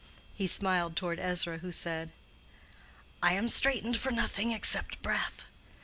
He 0.33 0.47
smiled 0.47 0.95
toward 0.95 1.19
Ezra, 1.19 1.59
who 1.59 1.71
said, 1.71 2.11
"I 3.21 3.33
am 3.33 3.47
straitened 3.47 3.97
for 3.97 4.09
nothing 4.09 4.49
except 4.49 4.99
breath. 5.03 5.45